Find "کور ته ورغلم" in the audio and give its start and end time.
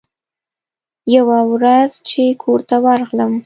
2.41-3.33